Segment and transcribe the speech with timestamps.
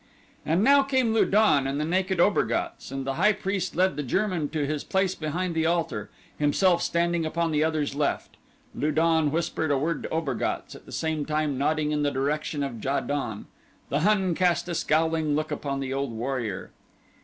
[0.47, 4.01] And now came Lu don and the naked Obergatz, and the high priest led the
[4.01, 8.35] German to his place behind the altar, himself standing upon the other's left.
[8.73, 12.63] Lu don whispered a word to Obergatz, at the same time nodding in the direction
[12.63, 13.45] of Ja don.
[13.89, 16.71] The Hun cast a scowling look upon the old warrior.